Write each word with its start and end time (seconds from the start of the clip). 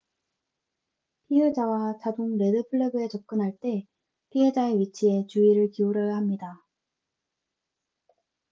피해자와 1.27 1.99
자동 1.99 2.35
레드 2.39 2.67
플래그에 2.71 3.07
접근할 3.07 3.55
때 3.59 3.85
피해자의 4.31 4.79
위치에 4.79 5.27
주의를 5.27 5.69
기울여야 5.69 6.15
합니다 6.15 6.63